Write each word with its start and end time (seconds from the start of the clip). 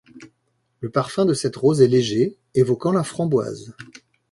Le 0.79 0.89
parfum 0.89 1.25
de 1.25 1.35
cette 1.35 1.55
rose 1.55 1.79
est 1.83 1.87
léger, 1.87 2.35
évoquant 2.55 2.91
la 2.91 3.03
framboise. 3.03 3.75